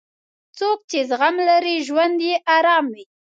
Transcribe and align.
څوک 0.57 0.79
چې 0.89 0.99
زغم 1.09 1.35
لري، 1.49 1.75
ژوند 1.87 2.17
یې 2.27 2.35
ارام 2.55 2.85
وي. 2.93 3.03